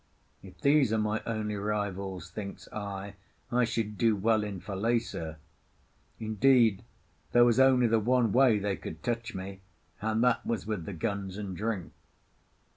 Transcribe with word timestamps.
"If 0.41 0.59
these 0.61 0.91
are 0.91 0.97
my 0.97 1.21
only 1.27 1.55
rivals," 1.55 2.31
thinks 2.31 2.67
I, 2.73 3.13
"I 3.51 3.65
should 3.65 3.99
do 3.99 4.15
well 4.15 4.43
in 4.43 4.59
Falesá." 4.59 5.35
Indeed, 6.19 6.83
there 7.33 7.45
was 7.45 7.59
only 7.59 7.85
the 7.85 7.99
one 7.99 8.31
way 8.31 8.57
they 8.57 8.77
could 8.77 9.03
touch 9.03 9.35
me, 9.35 9.61
and 10.01 10.23
that 10.23 10.43
was 10.43 10.65
with 10.65 10.85
the 10.85 10.93
guns 10.93 11.37
and 11.37 11.55
drink. 11.55 11.93